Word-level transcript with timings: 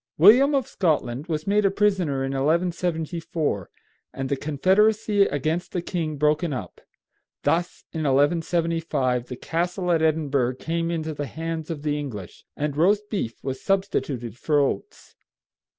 William 0.17 0.55
of 0.55 0.65
Scotland 0.67 1.27
was 1.27 1.45
made 1.45 1.63
a 1.63 1.69
prisoner 1.69 2.23
in 2.23 2.31
1174, 2.31 3.69
and 4.11 4.29
the 4.29 4.35
confederacy 4.35 5.27
against 5.27 5.73
the 5.73 5.81
king 5.83 6.17
broken 6.17 6.51
up. 6.53 6.81
Thus, 7.43 7.83
in 7.93 7.99
1175, 7.99 9.27
the 9.27 9.35
castle 9.35 9.91
at 9.91 10.01
Edinburgh 10.01 10.55
came 10.55 10.89
into 10.89 11.13
the 11.13 11.27
hands 11.27 11.69
of 11.69 11.83
the 11.83 11.99
English, 11.99 12.43
and 12.57 12.75
roast 12.75 13.11
beef 13.11 13.43
was 13.43 13.61
substituted 13.61 14.39
for 14.39 14.59
oats. 14.59 15.13